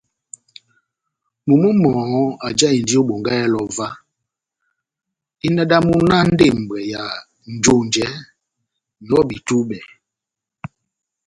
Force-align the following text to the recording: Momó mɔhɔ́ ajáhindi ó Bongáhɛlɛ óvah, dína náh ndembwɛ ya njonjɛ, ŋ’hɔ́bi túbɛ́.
Momó 1.47 1.67
mɔhɔ́ 1.81 2.25
ajáhindi 2.47 2.93
ó 2.99 3.07
Bongáhɛlɛ 3.07 3.57
óvah, 3.65 3.95
dína 5.39 5.63
náh 6.09 6.25
ndembwɛ 6.33 6.79
ya 6.93 7.03
njonjɛ, 7.53 8.07
ŋ’hɔ́bi 9.05 9.35
túbɛ́. 9.47 9.81